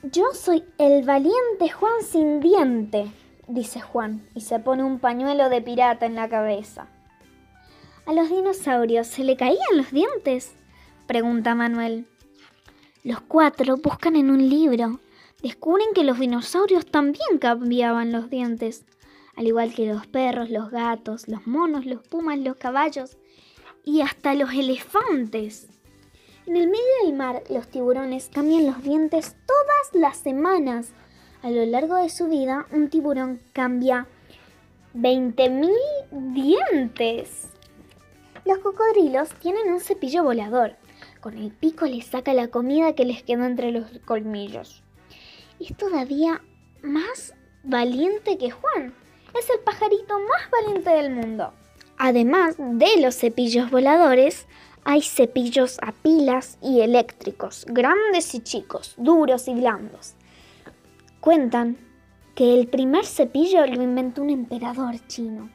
Yo 0.03 0.25
soy 0.33 0.63
el 0.77 1.03
valiente 1.03 1.69
Juan 1.69 2.03
sin 2.03 2.39
diente, 2.39 3.11
dice 3.47 3.81
Juan, 3.81 4.27
y 4.35 4.41
se 4.41 4.59
pone 4.59 4.83
un 4.83 4.99
pañuelo 4.99 5.49
de 5.49 5.61
pirata 5.61 6.05
en 6.05 6.13
la 6.13 6.29
cabeza. 6.29 6.87
¿A 8.05 8.13
los 8.13 8.29
dinosaurios 8.29 9.07
se 9.07 9.23
le 9.23 9.35
caían 9.35 9.57
los 9.75 9.91
dientes? 9.91 10.53
pregunta 11.07 11.55
Manuel. 11.55 12.07
Los 13.05 13.21
cuatro 13.21 13.77
buscan 13.77 14.15
en 14.15 14.31
un 14.31 14.49
libro. 14.49 14.99
Descubren 15.43 15.89
que 15.93 16.03
los 16.03 16.17
dinosaurios 16.17 16.87
también 16.87 17.37
cambiaban 17.39 18.11
los 18.11 18.31
dientes, 18.31 18.83
al 19.35 19.45
igual 19.45 19.75
que 19.75 19.85
los 19.85 20.07
perros, 20.07 20.49
los 20.49 20.71
gatos, 20.71 21.27
los 21.27 21.45
monos, 21.45 21.85
los 21.85 22.01
pumas, 22.01 22.39
los 22.39 22.55
caballos 22.55 23.19
y 23.83 24.01
hasta 24.01 24.33
los 24.33 24.51
elefantes. 24.53 25.67
En 26.47 26.55
el 26.55 26.65
medio 26.65 26.83
del 27.03 27.13
mar, 27.13 27.43
los 27.51 27.67
tiburones 27.67 28.31
cambian 28.33 28.65
los 28.65 28.81
dientes 28.81 29.35
todas 29.45 30.01
las 30.01 30.17
semanas. 30.17 30.89
A 31.43 31.51
lo 31.51 31.63
largo 31.63 31.97
de 31.97 32.09
su 32.09 32.27
vida, 32.27 32.65
un 32.71 32.89
tiburón 32.89 33.39
cambia 33.53 34.07
20.000 34.95 35.69
dientes. 36.33 37.49
Los 38.45 38.57
cocodrilos 38.57 39.29
tienen 39.35 39.71
un 39.71 39.79
cepillo 39.79 40.23
volador. 40.23 40.75
Con 41.25 41.39
el 41.39 41.49
pico 41.49 41.87
les 41.87 42.05
saca 42.05 42.35
la 42.35 42.49
comida 42.49 42.93
que 42.93 43.03
les 43.03 43.23
quedó 43.23 43.45
entre 43.45 43.71
los 43.71 43.87
colmillos. 44.05 44.83
Es 45.59 45.75
todavía 45.75 46.43
más 46.83 47.33
valiente 47.63 48.37
que 48.37 48.51
Juan. 48.51 48.93
Es 49.35 49.49
el 49.49 49.59
pajarito 49.61 50.19
más 50.19 50.51
valiente 50.51 50.91
del 50.91 51.09
mundo. 51.09 51.51
Además 51.97 52.57
de 52.59 53.01
los 53.01 53.15
cepillos 53.15 53.71
voladores, 53.71 54.45
hay 54.83 55.01
cepillos 55.01 55.79
a 55.81 55.93
pilas 55.93 56.59
y 56.61 56.81
eléctricos, 56.81 57.65
grandes 57.67 58.35
y 58.35 58.41
chicos, 58.41 58.93
duros 58.95 59.47
y 59.47 59.55
blandos. 59.55 60.13
Cuentan 61.21 61.75
que 62.35 62.53
el 62.53 62.67
primer 62.67 63.03
cepillo 63.03 63.65
lo 63.65 63.81
inventó 63.81 64.21
un 64.21 64.29
emperador 64.29 64.93
chino. 65.07 65.49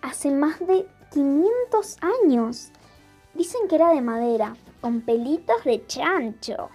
Hace 0.00 0.30
más 0.30 0.66
de 0.66 0.86
500 1.12 1.98
años. 2.24 2.72
Dicen 3.34 3.68
que 3.68 3.76
era 3.76 3.90
de 3.90 4.00
madera, 4.00 4.56
con 4.80 5.00
pelitos 5.00 5.64
de 5.64 5.86
chancho. 5.86 6.68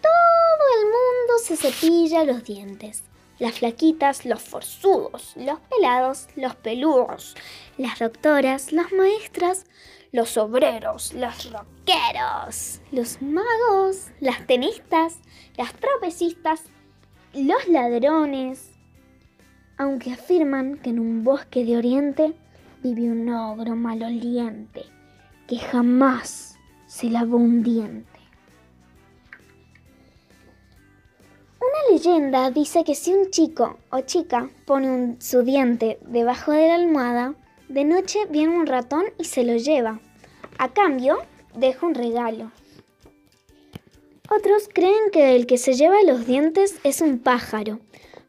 Todo 0.00 0.64
el 0.78 0.84
mundo 0.86 1.38
se 1.42 1.56
cepilla 1.56 2.24
los 2.24 2.44
dientes 2.44 3.04
las 3.40 3.58
flaquitas, 3.58 4.26
los 4.26 4.42
forzudos, 4.42 5.32
los 5.34 5.58
pelados, 5.60 6.28
los 6.36 6.54
peludos, 6.54 7.34
las 7.78 7.98
doctoras, 7.98 8.70
las 8.70 8.92
maestras, 8.92 9.64
los 10.12 10.36
obreros, 10.36 11.14
los 11.14 11.50
rockeros, 11.50 12.80
los 12.92 13.20
magos, 13.22 14.08
las 14.20 14.46
tenistas, 14.46 15.18
las 15.56 15.72
trapecistas, 15.72 16.64
los 17.32 17.66
ladrones. 17.66 18.72
Aunque 19.78 20.12
afirman 20.12 20.76
que 20.76 20.90
en 20.90 21.00
un 21.00 21.24
bosque 21.24 21.64
de 21.64 21.78
oriente 21.78 22.34
vive 22.82 23.10
un 23.10 23.30
ogro 23.30 23.74
maloliente 23.74 24.84
que 25.50 25.58
jamás 25.58 26.56
se 26.86 27.10
lavó 27.10 27.36
un 27.36 27.64
diente. 27.64 28.20
Una 31.58 31.90
leyenda 31.90 32.52
dice 32.52 32.84
que 32.84 32.94
si 32.94 33.12
un 33.12 33.30
chico 33.30 33.76
o 33.90 33.98
chica 34.02 34.48
pone 34.64 35.16
su 35.18 35.42
diente 35.42 35.98
debajo 36.02 36.52
de 36.52 36.68
la 36.68 36.76
almohada, 36.76 37.34
de 37.68 37.82
noche 37.82 38.20
viene 38.30 38.56
un 38.56 38.68
ratón 38.68 39.06
y 39.18 39.24
se 39.24 39.42
lo 39.42 39.56
lleva. 39.56 39.98
A 40.56 40.68
cambio, 40.68 41.18
deja 41.56 41.84
un 41.84 41.96
regalo. 41.96 42.52
Otros 44.30 44.68
creen 44.72 45.10
que 45.10 45.34
el 45.34 45.48
que 45.48 45.58
se 45.58 45.72
lleva 45.72 45.96
los 46.04 46.28
dientes 46.28 46.76
es 46.84 47.00
un 47.00 47.18
pájaro. 47.18 47.80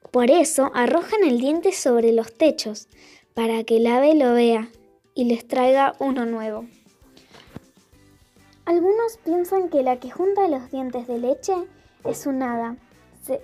Por 0.10 0.32
eso 0.32 0.72
arrojan 0.74 1.24
el 1.24 1.40
diente 1.40 1.72
sobre 1.72 2.14
los 2.14 2.34
techos, 2.34 2.88
para 3.36 3.64
que 3.64 3.78
el 3.78 3.86
ave 3.86 4.16
lo 4.16 4.34
vea 4.34 4.70
y 5.14 5.26
les 5.26 5.48
traiga 5.48 5.94
uno 6.00 6.26
nuevo. 6.26 6.66
Algunos 8.72 9.18
piensan 9.26 9.68
que 9.68 9.84
la 9.84 9.98
que 9.98 10.10
junta 10.10 10.48
los 10.48 10.72
dientes 10.72 11.06
de 11.06 11.18
leche 11.18 11.54
es 12.06 12.26
un 12.26 12.42
hada 12.42 12.78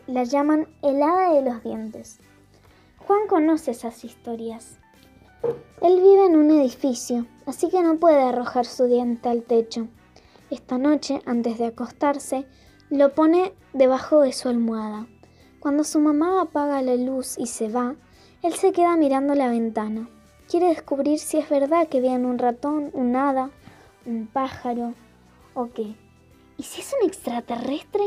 la 0.07 0.23
llaman 0.23 0.69
helada 0.81 1.33
de 1.33 1.41
los 1.41 1.61
dientes. 1.63 2.19
Juan 2.99 3.27
conoce 3.27 3.71
esas 3.71 4.05
historias. 4.05 4.79
Él 5.81 5.99
vive 6.01 6.27
en 6.27 6.37
un 6.37 6.49
edificio, 6.51 7.25
así 7.45 7.67
que 7.67 7.83
no 7.83 7.97
puede 7.97 8.21
arrojar 8.21 8.65
su 8.65 8.85
diente 8.85 9.27
al 9.27 9.43
techo. 9.43 9.89
Esta 10.49 10.77
noche, 10.77 11.19
antes 11.25 11.57
de 11.57 11.65
acostarse, 11.65 12.45
lo 12.89 13.13
pone 13.13 13.51
debajo 13.73 14.21
de 14.21 14.31
su 14.31 14.47
almohada. 14.47 15.07
Cuando 15.59 15.83
su 15.83 15.99
mamá 15.99 16.41
apaga 16.41 16.81
la 16.81 16.95
luz 16.95 17.37
y 17.37 17.47
se 17.47 17.67
va, 17.67 17.97
él 18.43 18.53
se 18.53 18.71
queda 18.71 18.95
mirando 18.95 19.35
la 19.35 19.49
ventana. 19.49 20.09
Quiere 20.49 20.67
descubrir 20.67 21.19
si 21.19 21.37
es 21.37 21.49
verdad 21.49 21.89
que 21.89 21.99
viene 21.99 22.25
un 22.25 22.37
ratón, 22.37 22.91
un 22.93 23.13
hada, 23.17 23.49
un 24.05 24.27
pájaro 24.27 24.93
o 25.57 25.71
qué. 25.73 25.95
¿Y 26.57 26.63
si 26.63 26.81
es 26.81 26.93
un 27.01 27.07
extraterrestre? 27.07 28.03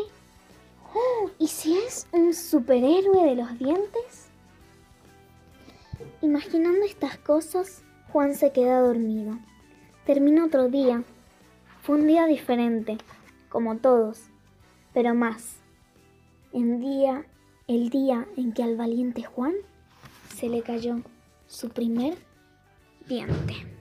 Oh, 0.95 1.31
¿Y 1.39 1.49
si 1.49 1.77
es 1.77 2.07
un 2.13 2.33
superhéroe 2.33 3.25
de 3.25 3.35
los 3.35 3.59
dientes? 3.59 4.29
Imaginando 6.23 6.87
estas 6.87 7.19
cosas, 7.19 7.83
Juan 8.13 8.35
se 8.35 8.53
queda 8.53 8.81
dormido. 8.81 9.37
Termina 10.07 10.45
otro 10.45 10.69
día. 10.69 11.03
Fue 11.83 11.97
un 11.97 12.07
día 12.07 12.27
diferente, 12.27 12.99
como 13.49 13.77
todos, 13.79 14.23
pero 14.95 15.15
más. 15.15 15.57
En 16.53 16.81
día, 16.81 17.25
el 17.67 17.91
día 17.91 18.27
en 18.37 18.53
que 18.53 18.63
al 18.63 18.77
valiente 18.77 19.25
Juan 19.25 19.55
se 20.37 20.49
le 20.49 20.63
cayó 20.63 21.01
su 21.49 21.69
primer 21.69 22.17
diente. 23.09 23.80